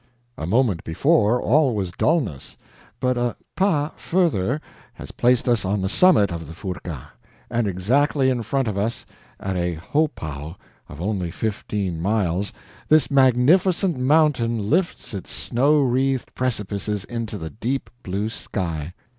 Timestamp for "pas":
3.55-3.91